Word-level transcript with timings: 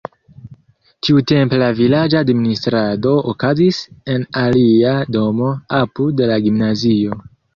Tiutempe 1.07 1.57
la 1.61 1.67
vilaĝa 1.79 2.21
administrado 2.25 3.11
okazis 3.33 3.81
en 4.15 4.25
alia 4.43 4.97
domo 5.19 5.53
apud 5.83 6.27
la 6.33 6.41
gimnazio. 6.49 7.21